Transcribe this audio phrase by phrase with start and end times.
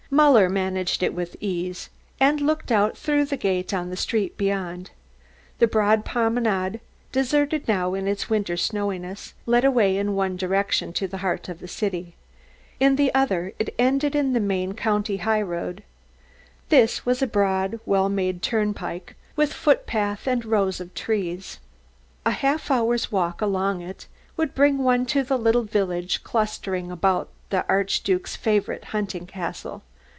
[0.13, 1.89] Muller managed it with ease,
[2.19, 4.91] and looked out through the gate on the street beyond.
[5.59, 6.81] The broad promenade,
[7.13, 11.59] deserted now in its winter snowiness, led away in one direction to the heart of
[11.61, 12.15] the city.
[12.77, 15.81] In the other it ended in the main county high road.
[16.67, 21.59] This was a broad, well made turnpike, with footpath and rows of trees.
[22.25, 27.29] A half hour's walk along it would bring one to the little village clustering about
[27.49, 29.83] the Archduke's favourite hunting castle.